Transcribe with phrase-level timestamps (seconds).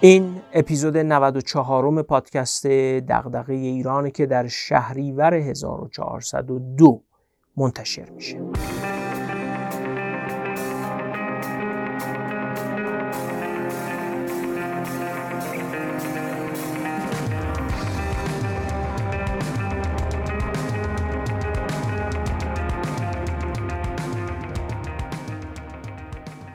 [0.00, 7.02] این اپیزود 94 پادکست دغدغه ایران که در شهریور 1402
[7.56, 8.40] منتشر میشه.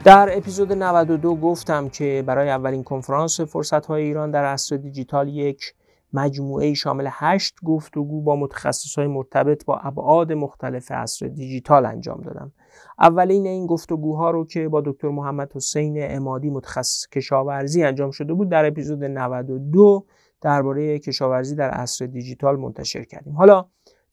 [0.03, 5.73] در اپیزود 92 گفتم که برای اولین کنفرانس فرصت های ایران در عصر دیجیتال یک
[6.13, 12.51] مجموعه شامل هشت گفتگو با متخصص های مرتبط با ابعاد مختلف عصر دیجیتال انجام دادم.
[12.99, 18.49] اولین این گفتگوها رو که با دکتر محمد حسین امادی متخصص کشاورزی انجام شده بود
[18.49, 20.05] در اپیزود 92
[20.41, 23.33] درباره کشاورزی در عصر دیجیتال منتشر کردیم.
[23.33, 23.65] حالا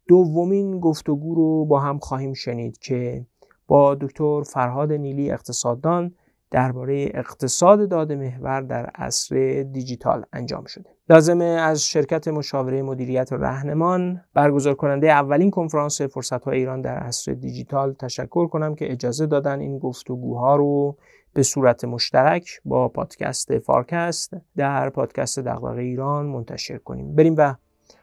[0.08, 3.27] دومین گفتگو رو با هم خواهیم شنید که
[3.70, 6.14] با دکتر فرهاد نیلی اقتصاددان
[6.50, 10.90] درباره اقتصاد داده محور در عصر دیجیتال انجام شده.
[11.10, 17.32] لازمه از شرکت مشاوره مدیریت رهنمان برگزار کننده اولین کنفرانس فرصت های ایران در عصر
[17.32, 20.96] دیجیتال تشکر کنم که اجازه دادن این گفتگوها رو
[21.32, 27.14] به صورت مشترک با پادکست فارکست در پادکست دغدغه ایران منتشر کنیم.
[27.14, 27.54] بریم و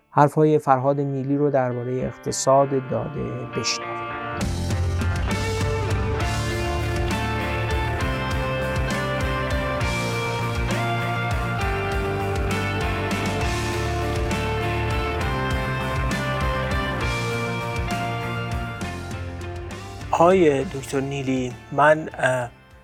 [0.10, 3.24] حرفهای فرهاد نیلی رو درباره اقتصاد داده
[3.58, 4.07] بشنویم.
[20.18, 22.10] های دکتر نیلی من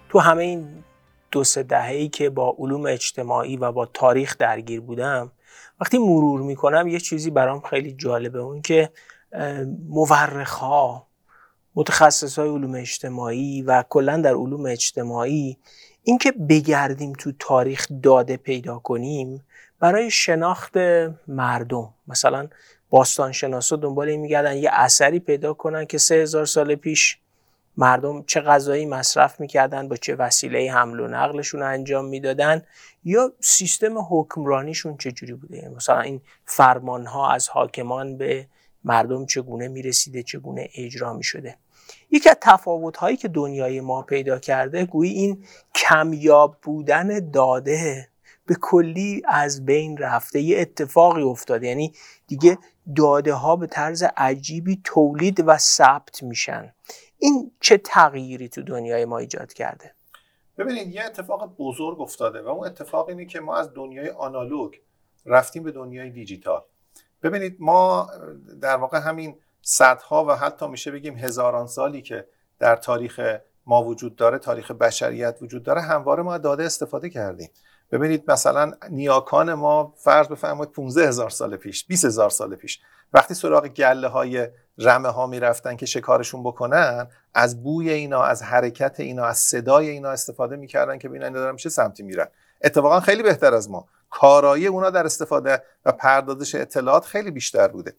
[0.09, 0.83] تو همه این
[1.31, 5.31] دو سه دهه که با علوم اجتماعی و با تاریخ درگیر بودم
[5.79, 8.39] وقتی مرور می‌کنم یه چیزی برام خیلی جالبه.
[8.39, 8.89] اون که
[9.89, 11.07] مورخ ها
[11.75, 15.57] متخصص های علوم اجتماعی و کلا در علوم اجتماعی
[16.03, 19.43] اینکه بگردیم تو تاریخ داده پیدا کنیم
[19.79, 20.77] برای شناخت
[21.27, 21.93] مردم.
[22.07, 22.47] مثلا
[22.89, 27.19] باستان شناسا دنبال این میگردن یه اثری پیدا کنن که سه هزار سال پیش
[27.77, 32.61] مردم چه غذایی مصرف می‌کردن با چه وسیله حمل و نقلشون انجام می‌دادن
[33.03, 38.47] یا سیستم حکمرانیشون چجوری بوده؟ مثلا این فرمان ها از حاکمان به
[38.83, 41.57] مردم چگونه می‌رسیده چگونه اجرا می‌شده؟
[42.11, 45.43] یکی از تفاوت هایی که دنیای ما پیدا کرده گویی این
[45.75, 48.09] کمیاب بودن داده
[48.45, 51.67] به کلی از بین رفته یه اتفاقی افتاده.
[51.67, 51.93] یعنی
[52.27, 52.57] دیگه
[52.95, 56.73] داده ها به طرز عجیبی تولید و ثبت میشن.
[57.23, 59.95] این چه تغییری تو دنیای ما ایجاد کرده؟
[60.57, 64.73] ببینید یه اتفاق بزرگ افتاده و اون اتفاق اینه که ما از دنیای آنالوگ
[65.25, 66.61] رفتیم به دنیای دیجیتال.
[67.23, 68.09] ببینید ما
[68.61, 72.27] در واقع همین صدها و حتی میشه بگیم هزاران سالی که
[72.59, 77.49] در تاریخ ما وجود داره تاریخ بشریت وجود داره همواره ما داده استفاده کردیم.
[77.93, 82.79] ببینید مثلا نیاکان ما فرض بفرمایید 15 هزار سال پیش 20 هزار سال پیش
[83.13, 88.99] وقتی سراغ گله های رمه ها می‌رفتن که شکارشون بکنن از بوی اینا از حرکت
[88.99, 92.27] اینا از صدای اینا استفاده می‌کردن که ببینن دارن چه سمتی میرن.
[92.63, 93.85] اتفاقا خیلی بهتر از ما.
[94.09, 97.93] کارایی اونا در استفاده و پردازش اطلاعات خیلی بیشتر بوده.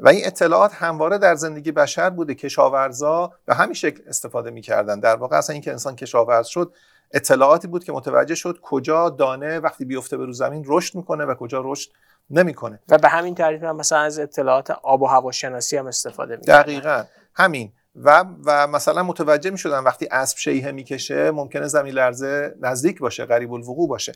[0.00, 2.34] و این اطلاعات همواره در زندگی بشر بوده.
[2.34, 5.00] کشاورزا به همین شکل استفاده می‌کردن.
[5.00, 6.72] در واقع اصلا اینکه انسان کشاورز شد
[7.12, 11.34] اطلاعاتی بود که متوجه شد کجا دانه وقتی بیفته به رو زمین رشد می‌کنه و
[11.34, 11.90] کجا رشد
[12.30, 12.80] نمی‌کنه.
[12.88, 17.04] و به همین طریق هم مثلا از اطلاعات آب و هواشناسی هم استفاده می‌کنه دقیقا.
[17.34, 17.72] همین.
[17.96, 23.52] و و مثلا متوجه می‌شدن وقتی اسب شیهه می‌کشه ممکنه زمین لرزه نزدیک باشه قریب
[23.52, 24.12] الوقوع باشه.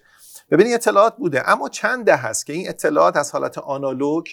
[0.51, 1.51] ببینید اطلاعات بوده.
[1.51, 4.27] اما چند ده هست که این اطلاعات از حالت آنالوگ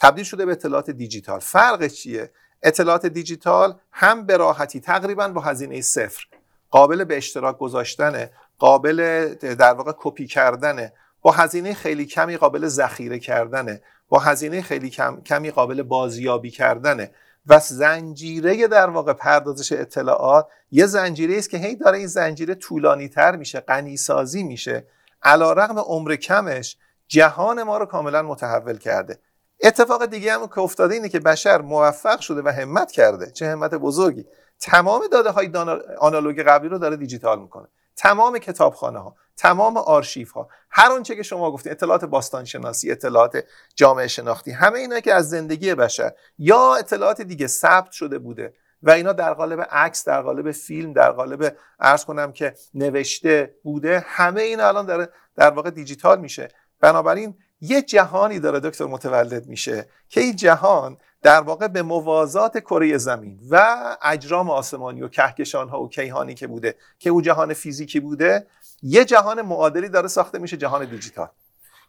[0.00, 1.38] تبدیل شده به اطلاعات دیجیتال.
[1.40, 2.30] فرق چیه؟
[2.62, 6.24] اطلاعات دیجیتال هم به راحتی تقریبا با هزینه صفر.
[6.70, 10.90] قابل به اشتراک گذاشتن قابل در واقع کپی کردن
[11.22, 13.82] با هزینه خیلی کمی قابل ذخیره کردنه.
[14.08, 17.10] با هزینه خیلی کم، کمی قابل بازیابی کردنه.
[17.46, 23.08] و زنجیره در واقع پردازش اطلاعات یه زنجیره است که هی داره این زنجیره طولانی
[23.08, 24.86] تر میشه غنی سازی میشه.
[25.22, 26.76] علا رقم عمر کمش
[27.08, 29.18] جهان ما رو کاملا متحول کرده.
[29.62, 33.30] اتفاق دیگه هم که افتاده اینه که بشر موفق شده و همت کرده.
[33.30, 34.26] چه همت بزرگی.
[34.60, 35.52] تمام داده های
[35.98, 37.68] آنالوگ قبلی رو داره دیجیتال می‌کنه.
[37.96, 43.44] تمام کتابخانه ها تمام آرشیف ها هر آنچه که شما گفتید اطلاعات باستان شناسی اطلاعات
[43.74, 46.12] جامعه شناختی همه اینا که از زندگی بشر.
[46.38, 51.12] یا اطلاعات دیگه ثبت شده بوده و اینا در قالب عکس در قالب فیلم در
[51.12, 56.48] قالب ارز کنم که نوشته بوده همه اینا الان داره در واقع دیجیتال میشه.
[56.80, 62.98] بنابراین یه جهانی داره دکتر متولد میشه که این جهان در واقع به موازات کره
[62.98, 68.00] زمین و اجرام آسمانی و کهکشان ها و کیهانی که بوده که او جهان فیزیکی
[68.00, 68.46] بوده
[68.82, 71.28] یه جهان معادلی داره ساخته میشه جهان دیجیتال.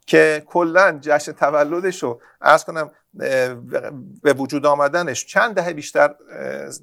[0.10, 2.92] که کلا جشن تولدش رو ارز کنم
[4.24, 6.16] به وجود آمدنش چند دهه بیشتر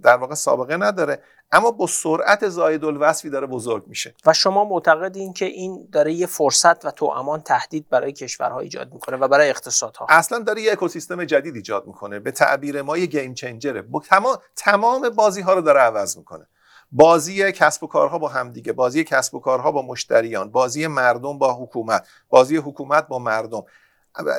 [0.03, 4.15] در واقع سابقه نداره اما با سرعت زاید الوصفی داره بزرگ میشه.
[4.27, 8.93] و شما معتقدین که این داره یه فرصت و تو امان تهدید برای کشورها ایجاد
[8.93, 10.07] می‌کنه و برای اقتصادها.
[10.09, 13.85] اصلا داره یه اکوسیستم جدید ایجاد می‌کنه به تعبیر ما یه گیم چنجره.
[14.09, 16.47] تمام تمام بازی ها رو داره عوض می‌کنه.
[16.93, 21.55] بازی کسب و کارها با همدیگه بازی کسب و کارها با مشتریان بازی مردم با
[21.55, 23.65] حکومت بازی حکومت با مردم.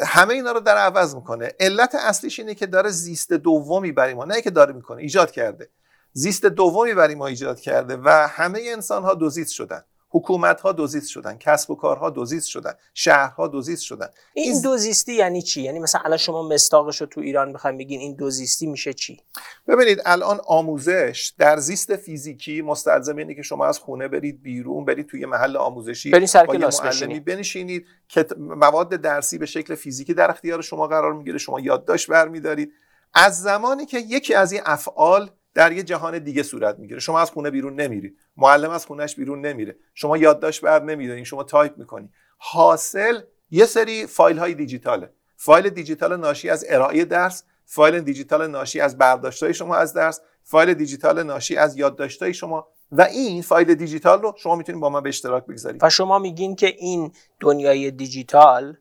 [0.06, 1.52] همه اینا رو در عوض می‌کنه.
[1.60, 5.70] علت اصلیش اینه که داره زیست دومی برای ما نه که داره می‌کنه ایجاد کرده.
[6.14, 9.84] زیست دومی برای ما ایجاد کرده و همه انسان ها دوزیست شدن.
[10.10, 14.08] حکومت ها دوزیست شدن کسب و کارها دوزیست شدن شهرها دوزیست شدن.
[14.34, 18.00] این, این دوزیستی یعنی چی؟ یعنی مثلا الان شما مستاقش رو تو ایران بخوایم بگین
[18.00, 19.20] این دوزیستی میشه چی؟
[19.68, 25.08] ببینید الان آموزش در زیست فیزیکی مستلزم اینه که شما از خونه برید بیرون برید
[25.08, 26.82] توی محل آموزشی برید سر کلاس
[27.26, 32.74] بنشینید که مواد درسی به شکل فیزیکی در اختیار شما قرار می‌گیره شما یادداشت برمیدارید.
[33.14, 37.00] از زمانی که یکی از این افعال در یه جهان دیگه صورت می‌گیره.
[37.00, 39.76] شما از خونه بیرون نمیرید معلم از خونهش بیرون نمیره.
[39.94, 42.10] شما یادداشت بر نمیدارین شما تایپ می‌کنی.
[42.38, 43.22] حاصل
[43.52, 45.10] یه سری فایل های دیجیتاله.
[45.38, 50.74] فایل دیجیتال ناشی از ارائه درس فایل دیجیتال ناشی از برداشت شما از درس فایل
[50.74, 55.10] دیجیتال ناشی از یادداشت شما و این فایل دیجیتال رو شما می‌تونید با من به
[55.10, 55.84] اشتراک بگذارید.
[55.84, 58.78] و شما میگین که این دنیای دیجیتال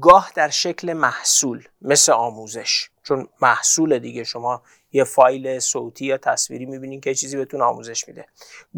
[0.00, 2.88] گاه در شکل محصول مثل آموزش.
[3.02, 4.24] چون محصول دیگه.
[4.24, 4.62] شما
[4.92, 8.26] یه فایل صوتی یا تصویری می‌بینین که چیزی بهتون آموزش میده.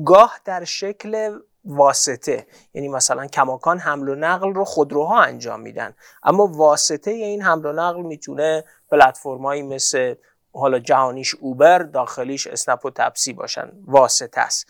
[0.04, 5.94] گاه در شکل واسطه یعنی مثلا کماکان حمل و نقل رو خودروها انجام میدن.
[6.22, 10.14] اما واسطه این حمل و نقل می‌تونه پلتفرمایی مثل
[10.52, 13.72] حالا جهانیش اوبر داخلیش اسنپ و تپسی باشن.
[13.86, 14.66] واسطه است.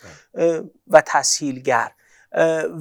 [0.88, 1.92] و تسهیلگر.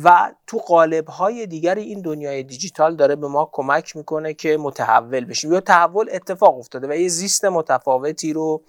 [0.03, 5.25] و تو قالب های دیگر این دنیای دیجیتال داره به ما کمک می‌کنه که متحول
[5.25, 8.63] بشیم یا تحول اتفاق افتاده و یه زیست متفاوتی رو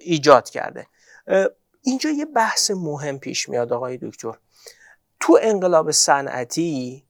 [0.00, 0.86] ایجاد کرده.
[1.82, 4.32] اینجا یه بحث مهم پیش میاد آقای دکتر.
[5.20, 7.04] تو انقلاب صنعتی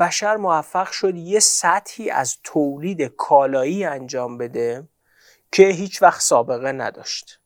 [0.00, 4.88] بشر موفق شد یه سطحی از تولید کالایی انجام بده
[5.52, 7.37] که هیچ وقت سابقه نداشت.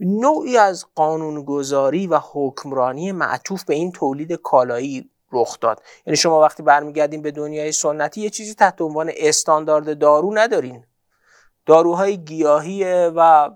[0.00, 5.82] نوعی از قانونگذاری و حکمرانی معطوف به این تولید کالایی رخ داد.
[6.06, 10.84] یعنی شما وقتی برمیگردین به دنیای سنتی یه چیزی تحت عنوان استاندارد دارو ندارین.
[11.66, 12.84] داروهای گیاهی
[13.16, 13.50] و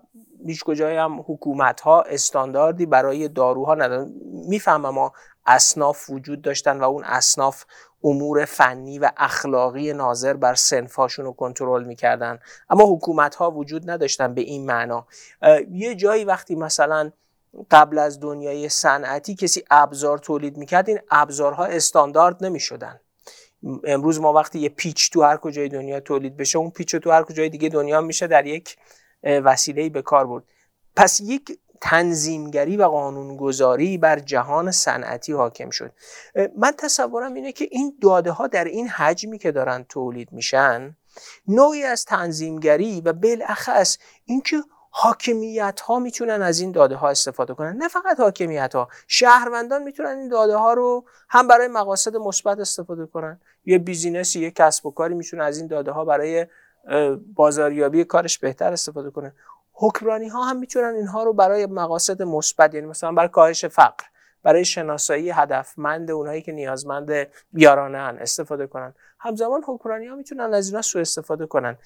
[0.47, 4.13] هیچ کجای هم حکومت ها استانداردی برای داروها ندارن.
[4.49, 5.13] می‌فهمم ما
[5.47, 7.65] اصناف وجود داشتن و اون اصناف
[8.05, 12.39] امور فنی و اخلاقی ناظر بر سنفاشون رو کنترل می‌کردن.
[12.71, 15.07] اما حکومت ها وجود نداشتن به این معنا.
[15.71, 17.11] یه جایی وقتی مثلا
[17.71, 23.01] قبل از دنیای صنعتی کسی ابزار تولید می‌کرد این ابزارها استاندارد نمی‌شدن.
[23.85, 27.23] امروز ما وقتی یه پیچ تو هر کجای دنیا تولید بشه اون پیچ تو هر
[27.23, 28.77] کجای دیگه دنیا میشه در یک
[29.23, 30.45] وسیله به کار برد.
[30.97, 35.93] پس یک تنظیمگری و قانونگذاری بر جهان صنعتی حاکم شد.
[36.57, 40.97] من تصورم اینه که این داده ها در این حجمی که دارن تولید میشن
[41.49, 44.57] نوعی از تنظیمگری و بالاخص اینکه
[44.91, 47.77] حاکمیت ها می‌تونن از این داده ها استفاده کنن.
[47.77, 53.07] نه فقط حاکمیت ها شهروندان می‌تونن این داده ها رو هم برای مقاصد مثبت استفاده
[53.07, 53.41] کنن.
[53.65, 56.47] یه بیزینسی یه کسب و کاری می‌تونه از این داده ها برای
[57.35, 59.35] بازاریابی کارش بهتر استفاده کنه
[59.81, 64.05] حکمرانی ها هم می‌تونن اینها رو برای مقاصد مثبت یعنی مثلا برای کاهش فقر
[64.43, 67.11] برای شناسایی هدفمند اونایی که نیازمند
[67.53, 68.95] یارانه هن استفاده کنن.
[69.19, 71.79] همزمان حکمرانی ها می‌تونن از اینا سوء استفاده کنن.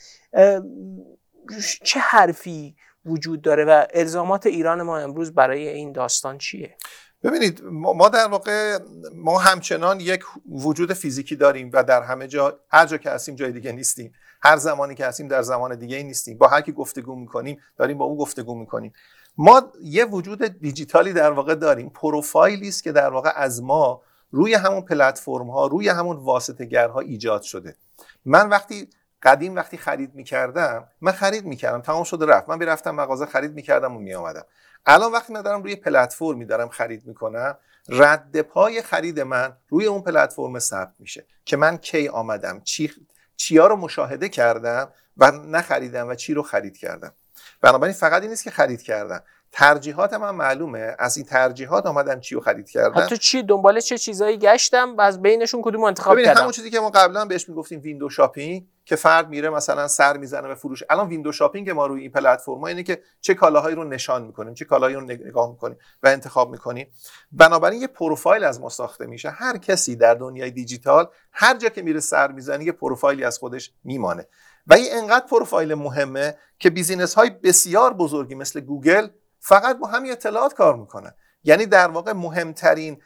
[1.84, 6.76] چه حرفی وجود داره و الزامات ایران ما امروز برای این داستان چیه؟
[7.22, 8.78] ببینید ما در واقع
[9.14, 13.52] ما همچنان یک وجود فیزیکی داریم و در همه جا هر جا که هستیم جای
[13.52, 14.14] دیگه نیستیم.
[14.42, 16.38] هر زمانی که هستیم در زمان دیگه نیستیم.
[16.38, 18.92] با هر کی گفتگو می‌کنیم داریم با اون گفتگو می‌کنیم.
[19.38, 21.90] ما یه وجود دیجیتالی در واقع داریم.
[21.90, 27.00] پروفایلی است که در واقع از ما روی همون پلتفرم ها روی همون واسطه ها
[27.00, 27.76] ایجاد شده.
[28.24, 28.88] من وقتی
[29.22, 32.48] قدیم وقتی خرید می‌کردم من خرید می‌کردم تمام شده رفت.
[32.48, 34.44] من می‌رفتم مغازه خرید می‌کردم و میآمدم.
[34.86, 40.02] الان وقتی من دارم روی پلتفرمی دارم خرید می‌کنم رد پای خرید من روی اون
[40.02, 42.92] پلتفرم ثبت میشه که من کی آمدم چی
[43.36, 47.12] چیا رو مشاهده کردم و نخریدم و چی رو خرید کردم.
[47.60, 49.22] بنابراین فقط این نیست که خرید کردم.
[49.52, 50.96] ترجیحات من معلومه.
[50.98, 53.00] از این ترجیحات آمدم چی رو خرید کردم.
[53.00, 56.80] حتی چی؟ دنبال چه چیزایی گشتم؟ و از بینشون کدوم انتخاب کردم همون چیزی که
[56.80, 60.82] ما قبلا بهش می‌گفتیم window shopping که فرد میره مثلا سر می‌زنه به فروش.
[60.90, 64.64] الان window shopping ما روی این پلتفرم اینه که چه کالاهایی رو نشان می‌کنیم چه
[64.64, 66.86] کالاهایی رو نگاه می‌کنیم و انتخاب می‌کنیم.
[67.32, 69.30] بنابراین یه پروفایل از ما ساخته میشه.
[69.30, 73.72] هر کسی در دنیای دیجیتال هر جا که میره سر می‌زنه یه پروفایلی از خودش
[73.84, 74.26] میمانه.
[74.66, 79.08] و این انقدر پروفایل مهمه که business های بسیار بزرگی مثل گوگل
[79.40, 83.02] فقط با همین اطلاعات کار می‌کنن یعنی در واقع مهمترین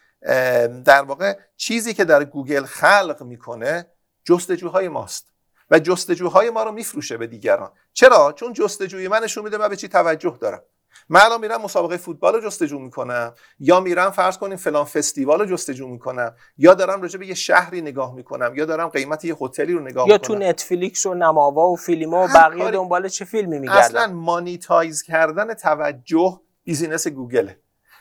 [0.85, 3.87] در واقع چیزی که در گوگل خلق می‌کنه
[4.25, 5.36] جستجوهای ماست.
[5.71, 7.71] و جستجوهای ما رو میفروشه به دیگران.
[7.93, 10.63] چرا؟ چون جستجوی من نشون میده من به چی توجه دارم؟
[11.09, 15.47] من الان میرم مسابقه فوتبال رو جستجو می‌کنم یا میرم فرض کنیم فلان فستیوال رو
[15.47, 19.73] جستجو می‌کنم یا دارم راجع به یه شهری نگاه می‌کنم یا دارم قیمت یه هتلی
[19.73, 20.39] رو نگاه یا می‌کنم.
[20.39, 25.03] تو نتفلیکس و نماوا و فیلم و بقیه کاری- دنبال چه فیلمی اصلا میگردن monetize
[25.03, 27.59] کردن توجه business گوگله.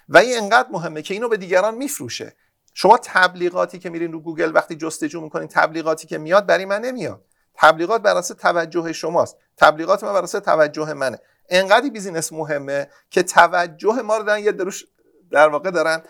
[0.09, 2.35] و این انقدر مهمه که اینو به دیگران میفروشه.
[2.73, 7.25] شما تبلیغاتی که میرین رو گوگل وقتی جستجو می‌کنین تبلیغاتی که میاد برای من نمیاد.
[7.57, 9.37] تبلیغات بر اساس توجه شماست.
[9.57, 11.19] تبلیغات من بر اساس توجه منه.
[11.49, 14.85] انقدر business مهمه که توجه ما رو دارن یه دروش
[15.31, 16.03] در واقع دارن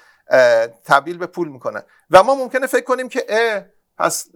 [0.84, 1.84] تبدیل به پول می‌کنن.
[2.12, 3.66] و ما ممکنه فکر کنیم که اه
[3.98, 4.28] پس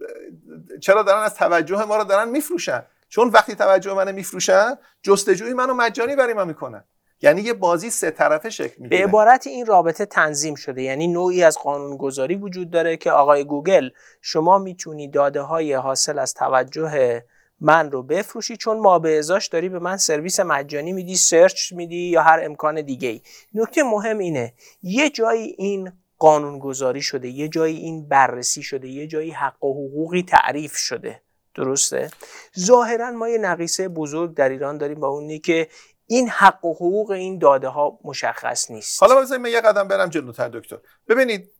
[0.80, 5.74] چرا دارن از توجه ما رو دارن میفروشن؟ چون وقتی توجه منو میفروشن جستجوی منو
[5.74, 6.84] مجانی برای من می‌کنن.
[7.22, 10.82] یعنی یه بازی سه طرفه شکل به می‌گیره عبارت این رابطه تنظیم شده.
[10.82, 13.90] یعنی نوعی از قانونگذاری وجود داره که آقای گوگل
[14.22, 17.22] شما می‌تونی داده های حاصل از توجه
[17.60, 21.96] من رو بفروشی چون ما به ازاش داری به من سرویس مجانی میدی سرچ میدی
[21.96, 23.20] یا هر امکان دیگه ای
[23.54, 29.30] نکته مهم اینه یه جایی این قانونگذاری شده یه جایی این بررسی شده یه جایی
[29.30, 31.22] حق و حقوقی تعریف شده.
[31.54, 32.10] درسته؟
[32.58, 35.68] ظاهرا ما یه نقیصه بزرگ در ایران داریم و اونی که
[36.10, 39.02] این حق و حقوق این داده ها مشخص نیست.
[39.02, 40.78] حالا بذارید من یه قدم برم جلوتر دکتر.
[41.08, 41.50] ببینید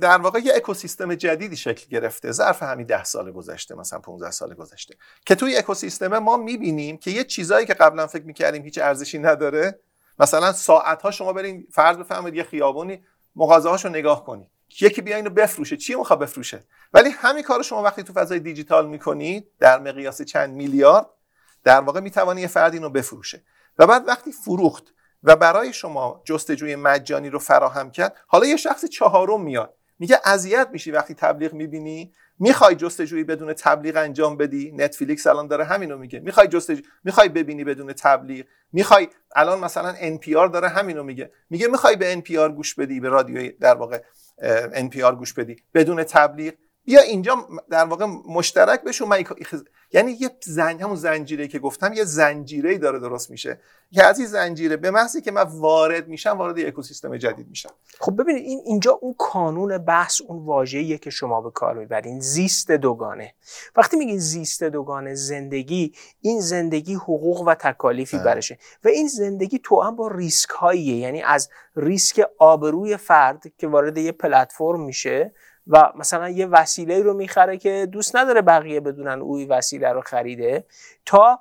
[0.00, 4.54] در واقع یه اکوسیستم جدیدی شکل گرفته ظرف همین ده سال گذشته مثلا 15 سال
[4.54, 4.94] گذشته
[5.26, 9.80] که توی اکوسیستم ما می‌بینیم که یه چیزایی که قبلا فکر می‌کردیم هیچ ارزشی نداره
[10.18, 13.04] مثلا ساعت ها شما برین فرض بفرمایید یه خیابونی
[13.36, 14.50] مغازه هاشو نگاه کنید.
[14.80, 15.76] یکی بیا اینو بفروشه.
[15.76, 16.64] چی می‌خواد بفروشه؟
[16.94, 21.06] ولی همین کارو شما وقتی تو فضای دیجیتال می‌کنید در مقیاس چند میلیارد
[21.64, 23.42] در واقع می‌توانی یه فرد اینو بفروشه.
[23.78, 28.84] و بعد وقتی فروخت و برای شما جستجوی مجانی رو فراهم کرد حالا یه شخص
[28.84, 29.74] چهارم میاد.
[29.98, 35.64] میگه اذیت میشی وقتی تبلیغ می‌بینی؟ می‌خوای جستجویی بدون تبلیغ انجام بدی؟ نتفلیکس الان داره
[35.64, 36.20] همینو میگه.
[36.20, 41.30] می‌خوای جستجو می‌خوای ببینی بدون تبلیغ؟ می‌خوای الان مثلا NPR داره همینو میگه.
[41.50, 43.98] میگه می‌خوای به NPR گوش بدی به رادیو در واقع
[44.72, 46.52] NPR گوش بدی بدون تبلیغ؟
[46.84, 49.24] بیا اینجا در واقع مشترک بشو من
[49.92, 53.60] یعنی یه زنج همون زنجیره که گفتم یه زنجیره داره درست میشه.
[53.92, 57.70] که از این زنجیره به محضی که من وارد میشم وارد اکوسیستم جدید میشم.
[58.00, 62.70] خب ببینید این اینجا اون کانون بحث اون واژه‌ایه که شما به کار می‌برین زیست
[62.70, 63.34] دوگانه.
[63.76, 68.24] وقتی میگین زیست دوگانه زندگی این زندگی حقوق و تکالیفی بله.
[68.24, 68.58] برشه.
[68.84, 73.98] و این زندگی تو هم با ریسک هاییه یعنی از ریسک آبروی فرد که وارد
[73.98, 75.34] یه پلتفرم میشه
[75.66, 80.64] و مثلا یه وسیله رو می‌خره که دوست نداره بقیه بدونن اوی وسیله رو خریده
[81.06, 81.40] تا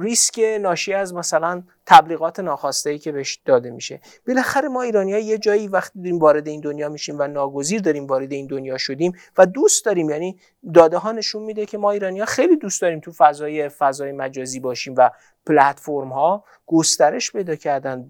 [0.00, 4.00] ریسک ناشی از مثلا تبلیغات ناخواسته که بهش داده میشه.
[4.26, 8.06] بالاخره ما ایرانی ها یه جایی وقتی داریم وارد این دنیا میشیم و ناگزیر داریم
[8.06, 10.10] وارد این دنیا شدیم و دوست داریم.
[10.10, 10.40] یعنی
[10.74, 14.60] داده ها نشون میده که ما ایرانی ها خیلی دوست داریم تو فضای فضای مجازی
[14.60, 15.10] باشیم و
[15.46, 18.06] پلتفرم ها گسترش پیدا کردن.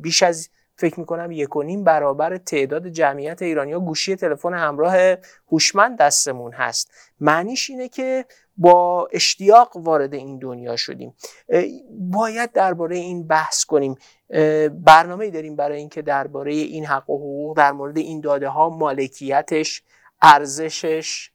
[0.00, 5.16] بیش از فکر می‌کنم یک و نیم برابر تعداد جمعیت ایرانی ها گوشی تلفن همراه
[5.52, 6.90] هوشمند دستمون هست.
[7.20, 8.24] معنیش اینه که
[8.56, 11.14] با اشتیاق وارد این دنیا شدیم.
[11.90, 13.94] باید درباره این بحث کنیم.
[14.70, 19.82] برنامه داریم برای اینکه درباره این حق و حقوق در مورد این داده ها مالکیتش
[20.22, 21.30] ارزشش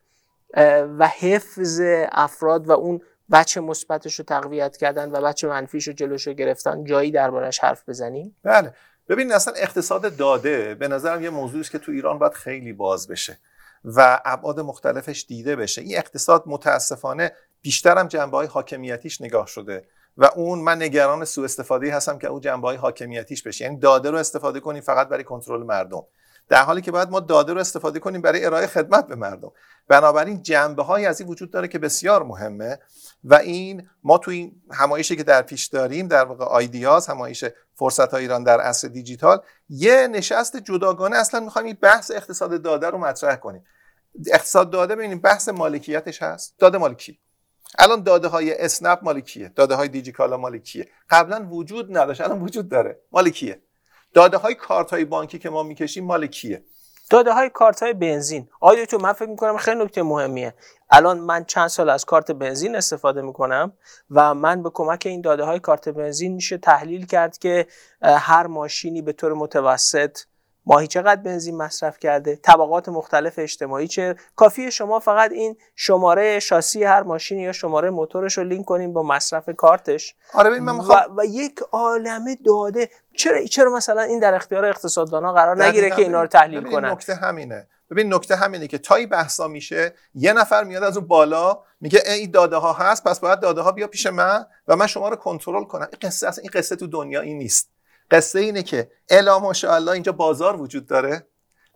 [0.99, 1.81] و حفظ
[2.11, 6.83] افراد و اون بچه مثبتش رو تقویت کردن و بچه منفیش رو جلوش رو گرفتن.
[6.83, 8.35] جایی دربارش حرف بزنیم.
[8.43, 8.73] بله.
[9.09, 13.07] ببینید اصلا اقتصاد داده به نظرم یه موضوعی است که تو ایران باید خیلی باز
[13.07, 13.37] بشه
[13.85, 15.81] و ابعاد مختلفش دیده بشه.
[15.81, 19.87] این اقتصاد متاسفانه بیشترم جنبه های حاکمیتیش نگاه شده
[20.17, 23.65] و اون من نگران سوء استفاده هستم که اون جنبه های حاکمیتیش بشه.
[23.65, 26.03] یعنی داده رو استفاده کنیم فقط برای کنترل مردم.
[26.49, 29.51] در حالی که باید ما داده رو استفاده کنیم برای ارائه خدمت به مردم.
[29.87, 32.79] بنابراین جنبه های از این وجود داره که بسیار مهمه
[33.23, 38.11] و این ما تو این همایشی که در پیش داریم در واقع آیدیاز همایش فرصت
[38.11, 42.97] های ایران در عصر دیجیتال یه نشست جداگانه اصلا می‌خوایم این بحث اقتصاد داده رو
[42.97, 43.63] مطرح کنیم.
[44.33, 46.55] اقتصاد داده ببینیم بحث مالکیتش هست.
[46.59, 47.19] داده مالکی
[47.79, 52.41] الان داده های اسنپ مال کیه؟ داده های دیجیکالا مال کیه؟ قبلا وجود نداشت الان
[52.41, 52.99] وجود داره.
[53.11, 53.61] مال کیه؟
[54.13, 56.63] داده های کارت های بانکی که ما می‌کشیم مال کیه؟
[57.09, 58.47] داده های کارت های بنزین.
[58.59, 60.53] آیا تو من فکر می‌کنم خیلی نکته مهمیه.
[60.89, 63.73] الان من چند سال از کارت بنزین استفاده می‌کنم
[64.11, 67.67] و من به کمک این داده های کارت بنزین میشه تحلیل کرد که
[68.01, 70.19] هر ماشینی به طور متوسط
[70.69, 76.83] ماهی چقدر بنزین مصرف کرده طبقات مختلف اجتماعی چه؟ کافیه شما فقط این شماره شاسی
[76.83, 80.15] هر ماشین یا شماره موتورش رو لینک کنیم با مصرف کارتش.
[80.33, 82.89] آره من و, و یک عالمه داده.
[83.17, 87.15] چرا چرا مثلا این در اختیار اقتصاددانا قرار نگیره که اینا رو تحلیل کنن؟ نکته
[87.15, 87.67] همینه.
[87.91, 92.03] ببین نکته همینه که تا این بحثا میشه یه نفر میاد از اون بالا میگه
[92.05, 95.15] این داده ها هست پس باید داده ها بیا پیش من و من شما رو
[95.15, 95.87] کنترل کنم.
[95.91, 97.69] این قصه اصلا این قصه تو دنیا این نیست.
[98.11, 101.25] قصه اینه که الا ماشاءالله اینجا بازار وجود داره.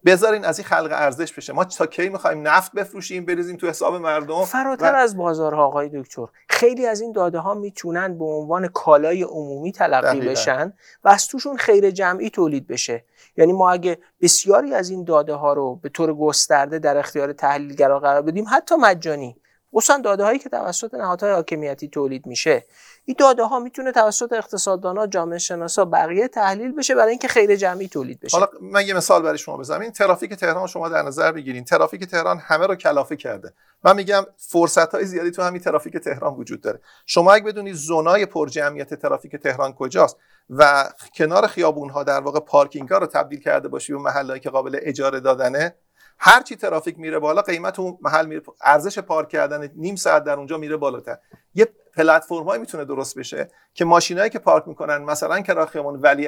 [0.06, 1.54] بذارین از این خلق ارزش بشه.
[1.54, 4.96] ما تا کی می‌خوایم نفت بفروشیم بریزیم تو حساب مردم فراتر و...
[4.96, 6.26] از بازارها آقای دکتر.
[6.50, 10.74] خیلی از این داده ها می‌تونن به عنوان کالای عمومی تلقی بشن
[11.04, 13.06] و از توشون خیر جمعی تولید بشه.
[13.38, 18.00] یعنی ما اگه بسیاری از این داده ها رو به طور گسترده در اختیار تحلیلگرا
[18.00, 19.38] قرار بدیم حتی مجانی.
[19.74, 22.66] خصوصا داده هایی که توسط نهادهای حاکمیتی تولید میشه.
[23.06, 27.88] این داده ها می‌تونه توسط اقتصاددانا جامعه شناسا بقیه تحلیل بشه برای اینکه خیر جمعی
[27.88, 28.38] تولید بشه.
[28.38, 29.82] حالا من یه مثال برای شما بزنم.
[29.82, 31.64] این ترافیک تهران شما در نظر بگیرین.
[31.64, 33.54] ترافیک تهران همه رو کلافه کرده.
[33.84, 36.80] من میگم فرصت های زیادی تو همین ترافیک تهران وجود داره.
[37.06, 40.18] شما اگه بدونید زونای پرجمعیت ترافیک تهران کجاست
[40.50, 44.50] و کنار خیابون ها در واقع پارکینگ ها رو تبدیل کرده باشی و محلهایی که
[44.50, 45.76] قابل اجاره دادنه
[46.20, 50.34] هر چی ترافیک میره بالا قیمت اون محل میره ارزش پارک کردن نیم ساعت در
[50.34, 51.18] اونجا میره بالاتر.
[51.56, 56.28] یه پلتفرمایی می‌تونه درست بشه که ماشینایی که پارک می‌کنن مثلا کرا خیابان ولی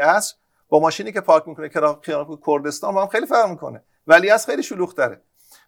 [0.70, 3.84] با ماشینی که پارک می‌کنه کرا خیابان کردستان با هم خیلی فرق می‌کنه.
[4.08, 5.22] ولی از خیلی شلوغ تره.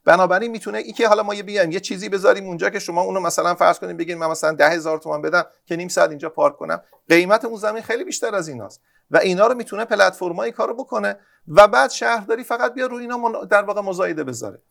[0.08, 3.20] بنابراین می‌تونه ای که حالا ما یه بیایم یه چیزی بذاریم اونجا که شما اونو
[3.20, 6.58] مثلا فرض کنیم بگین من مثلا ده هزار تومان بدم که نیم ساعت اینجا پارک
[6.58, 6.82] کنم.
[7.10, 11.68] قیمت اون زمین خیلی بیشتر از ایناست و اینا رو می‌تونه پلتفرمای کارو بکنه و
[11.68, 14.62] بعد شهرداری فقط بیا روی اینا در واقع مزایده بذاره.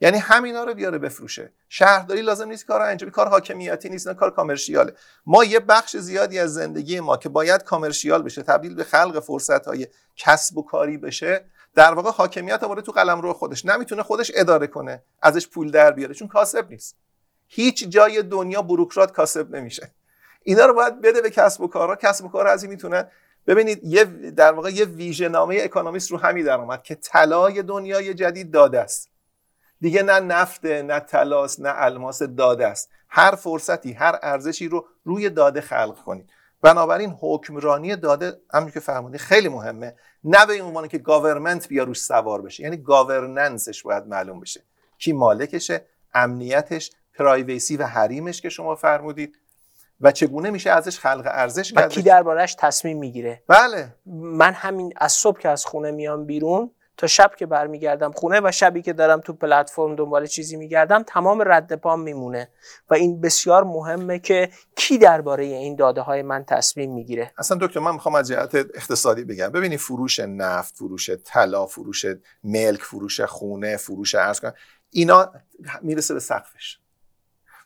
[0.00, 1.52] یعنی همینا رو بیاره بفروشه.
[1.68, 4.92] شهرداری لازم نیست کار انجام کار حاکمیتی نیست نه کار کامرشیاله.
[5.26, 9.66] ما یه بخش زیادی از زندگی ما که باید کامرشیال بشه تبدیل به خلق فرصت
[9.66, 11.44] های کسب و کاری بشه
[11.78, 13.64] در واقع حاکمیت آورده تو قلم رو خودش.
[13.64, 16.96] نمی‌تونه خودش اداره کنه ازش پول در بیاره چون کاسب نیست.
[17.46, 19.90] هیچ جای دنیا بروکرات کاسب نمیشه.
[20.42, 23.10] اینا رو باید بده به کسب و کارها کسب و کار از این می‌تونه.
[23.46, 28.14] ببینید یه در واقع یه ویژه نامه اکونومیست رو همین در اومد که طلای دنیای
[28.14, 29.10] جدید داده است.
[29.80, 32.90] دیگه نه نفت نه طلاست نه الماس داده است.
[33.08, 36.30] هر فرصتی هر ارزشی رو روی داده خلق کنید.
[36.62, 39.94] بنابراین حکمرانی داده همونجور که فرمودی خیلی مهمه.
[40.24, 42.62] نه به این عنوان که government بیا روش سوار بشه.
[42.62, 44.60] یعنی governance ش باید معلوم بشه.
[44.98, 49.38] کی مالکشه امنیتش privacy و حریمش که شما فرمودید.
[50.00, 53.94] و چگونه میشه ازش خلق ارزش و کی دربارش تصمیم می‌گیره؟ بله.
[54.06, 58.50] من همین از صبح که از خونه میام بیرون تا شب که برمیگردم خونه و
[58.52, 62.48] شبی که دارم تو پلتفرم دنبال چیزی میگردم تمام رد پام میمونه
[62.90, 67.32] و این بسیار مهمه که کی درباره این داده های من تصمیم می‌گیره.
[67.38, 69.48] اصلا دکتر من می‌خوام از جهت اقتصادی بگم.
[69.48, 72.04] ببینید فروش نفت فروش طلا فروش
[72.44, 74.40] ملک فروش خونه فروش ارز
[74.90, 75.32] اینا
[75.82, 76.78] می‌رسه به سقفش.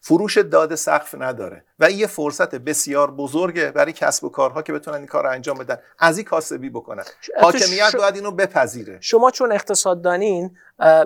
[0.04, 1.64] فروش داده سقف نداره.
[1.78, 5.30] و این یه فرصت بسیار بزرگه برای کسب و کارها که بتونن این کار رو
[5.30, 5.78] انجام بدن.
[5.98, 7.04] از این کاسبی بکنن.
[7.40, 7.96] حاکمیت ش...
[7.96, 8.98] باید اینو بپذیره.
[9.00, 10.56] شما چون اقتصاددانین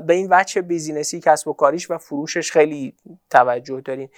[0.07, 2.95] به این وجه بیزینسی کسب و کاریش و فروشش خیلی
[3.31, 4.09] توجه دارین.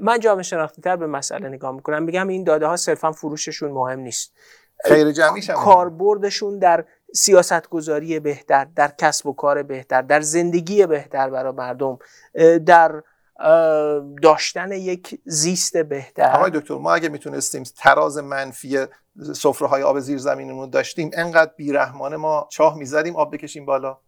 [0.00, 2.02] من جامعه شناختی تر به مسئله نگاه می‌کنم.
[2.02, 4.32] میگم این داده ها صرفا فروششون مهم نیست.
[4.84, 6.84] خیر جمعیش کاربردشون در
[7.14, 11.98] سیاست گذاری بهتر در کسب و کار بهتر در زندگی بهتر برای مردم.
[12.66, 13.02] در
[14.22, 16.30] داشتن یک زیست بهتر.
[16.32, 18.78] آقای دکتر ما اگه می‌تونستیم تراز منفی
[19.34, 23.98] سفره های آب زیر زمینمون داشتیم انقدر بیرحمانه ما چاه می‌زدیم آب بکشیم بالا.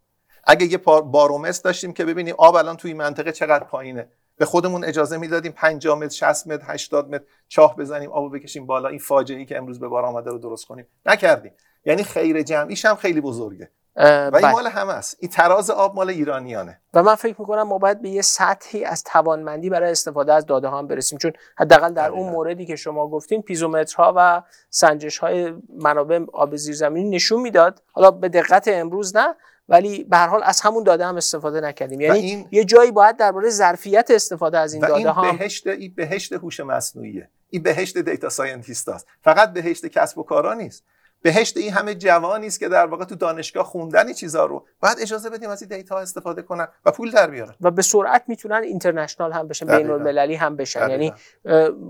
[0.44, 4.08] اگه یه بارومتر داشتیم که ببینیم آب الان توی منطقه چقدر پایینه.
[4.36, 8.88] به خودمون اجازه می‌دادیم 50 متر 60 متر 80 متر چاه بزنیم آب بکشیم بالا.
[8.88, 10.86] این فاجعه ای که امروز به بار آمده رو درست کنیم.
[11.06, 11.52] نکردیم.
[11.84, 13.70] یعنی خیر جمعیش هم خیلی بزرگه.
[13.96, 14.52] و این بله.
[14.52, 15.16] مال همه است.
[15.20, 16.80] این تراز آب مال ایرانیانه.
[16.94, 20.68] و من فکر می‌کنم ما باید به یه سطحی از توانمندی برای استفاده از داده
[20.68, 21.18] ها هم برسیم.
[21.18, 27.10] چون حداقل در اون موردی که شما گفتین پیزومترها و سنجش های منابع آب زیرزمینی
[27.10, 27.82] نشون می‌داد.
[27.92, 29.34] حالا به دقت امروز نه
[29.68, 32.00] ولی به هر حال از همون داده هم استفاده نکردیم.
[32.00, 35.94] یعنی این یه جایی باید درباره ظرفیت استفاده از این داده این ها بهشت این
[35.96, 37.28] بهشت هوش مصنوعیه.
[37.50, 40.84] این بهشت data scientist فقط بهشت کسب و کارا نیست.
[41.26, 45.30] بهشت این همه جوانی است که در واقع تو دانشگاه خوندن چیزا رو بعد اجازه
[45.30, 47.54] بدیم از این data استفاده کنن و پول در بیارن.
[47.60, 50.90] و به سرعت می‌تونن international هم بشن بین المللی هم بشن.
[50.90, 51.12] یعنی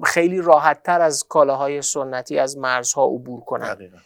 [0.05, 3.75] خیلی راحت تر از کالاهای سنتی از مرزها عبور کنن.
[3.75, 3.97] دقیقا.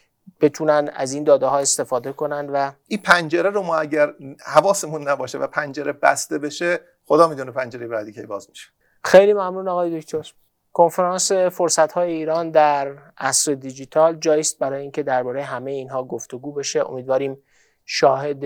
[0.41, 4.13] بتونن از این داده ها استفاده کنن و این پنجره رو ما اگر
[4.45, 8.69] حواسمون نباشه و پنجره بسته بشه خدا می‌دونه پنجره بعدی کی باز میشه.
[9.03, 10.33] خیلی ممنون آقای دکتر.
[10.73, 16.89] کنفرانس فرصت های ایران در عصر دیجیتال جایست برای اینکه درباره همه اینها گفتگو بشه.
[16.89, 17.37] امیدواریم
[17.85, 18.45] شاهد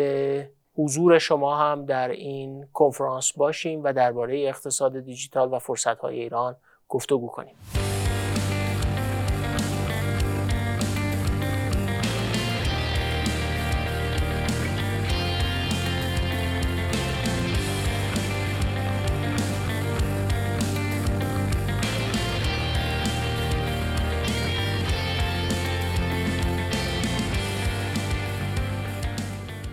[0.76, 6.56] حضور شما هم در این کنفرانس باشیم و درباره اقتصاد دیجیتال و فرصت های ایران
[6.90, 7.56] گفتگو کنیم.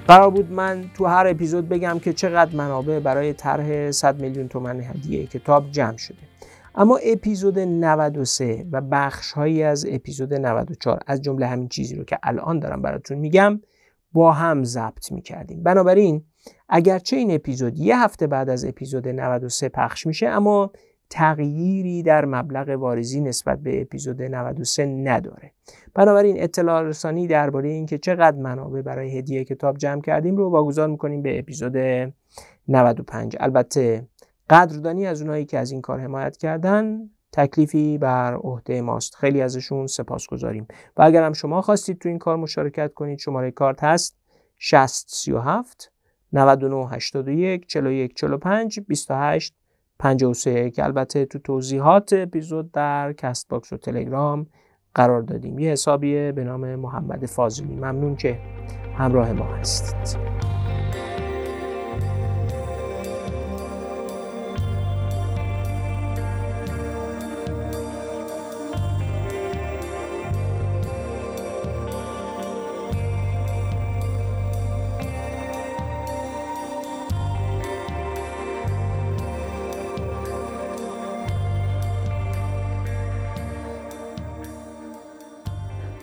[0.09, 4.81] قرار بود من تو هر اپیزود بگم که چقدر منابع برای طرح 100 میلیون تومن
[4.81, 6.19] هدیه کتاب جمع شده.
[6.75, 12.19] اما اپیزود 93 و بخش هایی از اپیزود 94 از جمله همین چیزی رو که
[12.23, 13.61] الان دارم براتون میگم
[14.13, 15.63] با هم ضبط می‌کردیم.
[15.63, 16.25] بنابراین
[16.69, 20.73] اگرچه این اپیزود یه هفته بعد از اپیزود 93 پخش میشه اما
[21.13, 25.53] تغییری در مبلغ وارزی نسبت به اپیزود 93 نداره.
[25.95, 31.23] بنابراین اطلاع رسانی درباره اینکه چقدر منابع برای هدیه کتاب جمع کردیم رو واگذار می‌کنیم
[31.23, 31.77] به اپیزود
[32.69, 34.07] 95 البته
[34.51, 39.15] قدردانی از اونایی که از این کار حمایت کردن تکلیفی بر عهده ماست.
[39.15, 40.67] خیلی ازشون سپاسگزاریم.
[40.97, 44.17] و اگر هم شما خواستید تو این کار مشارکت کنید شماره کارت هست
[44.59, 45.93] 6037
[46.33, 49.55] 99 81 41 45 28
[50.03, 54.47] 53 که البته تو توضیحات اپیزود در Castbox و تلگرام
[54.95, 55.59] قرار دادیم.
[55.59, 57.75] یه حسابیه به نام محمد فاضلی.
[57.75, 58.39] ممنون که
[58.99, 60.19] همراه ما هستید.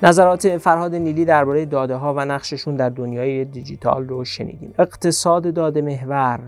[0.03, 4.73] نظرات فرهاد نیلی درباره داده ها و نقششون در دنیای دیجیتال رو شنیدیم.
[4.79, 6.39] اقتصاد داده محور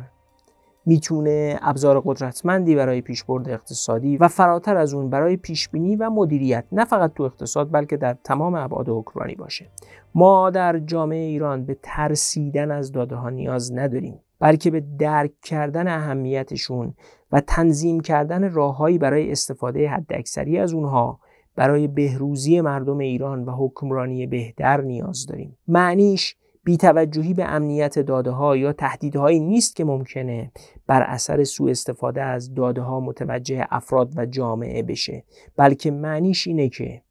[0.86, 6.86] می‌تونه ابزار قدرتمندی برای پیشبرد اقتصادی و فراتر از اون برای پیشبینی و مدیریت نه
[6.86, 9.68] فقط تو اقتصاد بلکه در تمام ابعاد حکمرانی باشه.
[10.16, 15.88] ما در جامعه ایران به ترسیدن از داده ها نیاز نداریم بلکه به درک کردن
[15.88, 16.94] اهمیتشون
[17.32, 21.20] و تنظیم کردن راههایی برای استفاده حداکثری از اونها
[21.62, 28.58] برای بهروزی مردم ایران و حکمرانی بهتر نیاز داریم معنیش بیتوجهی به امنیت داده ها
[28.58, 30.52] یا تهدیدهایی نیست که ممکنه
[30.88, 35.24] بر اثر سوء استفاده از داده ها متوجه افراد و جامعه بشه
[35.58, 37.02] بلکه معنیش اینه که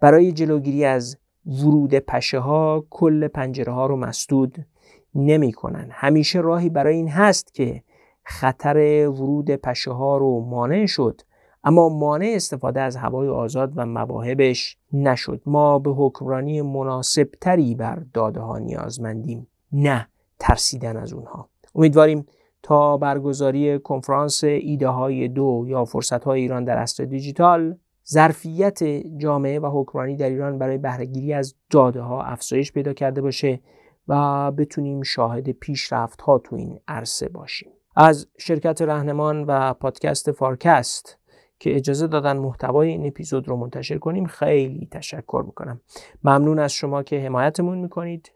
[0.00, 4.66] برای جلوگیری از ورود پشه ها کل پنجره ها رو مسدود
[5.14, 5.88] نمی کنن.
[5.90, 7.82] همیشه راهی برای این هست که
[8.22, 11.20] خطر ورود پشه ها رو مانع شد
[11.64, 15.42] اما مانع استفاده از هوای آزاد و مواهبش نشد.
[15.46, 21.48] ما به حکمرانی مناسب تری بر داده ها نیازمندیم نه ترسیدن از اونها.
[21.74, 22.26] امیدواریم
[22.62, 27.76] تا برگزاری کنفرانس ایده های دو یا فرصت های ایران در عصر دیجیتال
[28.08, 28.84] ظرفیت
[29.16, 33.60] جامعه و حکمرانی در ایران برای بهرهگیری از داده ها افزایش پیدا کرده باشه
[34.08, 37.68] و بتونیم شاهد پیشرفت ها تو این عرصه باشیم.
[37.96, 41.18] از شرکت رهنمان و پادکست فارکست
[41.60, 44.26] که اجازه دادن محتوای این اپیزود رو منتشر کنیم.
[44.26, 45.80] خیلی تشکر می‌کنم.
[46.24, 48.32] ممنون از شما که حمایتمون می‌کنید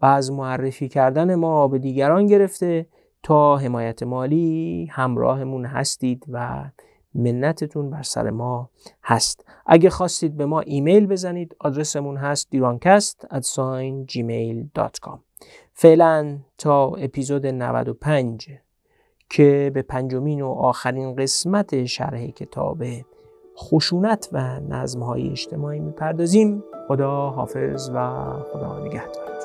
[0.00, 2.86] و از معرفی کردن ما به دیگران گرفته.
[3.22, 6.64] تا حمایت مالی همراهمون هستید و
[7.14, 8.70] منتتون بر سر ما
[9.04, 9.44] هست.
[9.66, 13.26] اگه خواستید به ما ایمیل بزنید آدرسمون هست دیرانکست
[15.72, 18.50] فعلا تا اپیزود 95
[19.30, 22.84] که به پنجمین و آخرین قسمت شرح کتاب
[23.56, 26.64] خشونت و نظمهای اجتماعی می‌پردازیم.
[26.88, 29.37] خدا حافظ و خدا نگهدار.